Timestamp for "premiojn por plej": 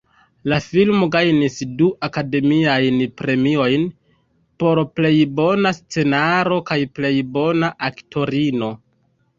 3.21-5.15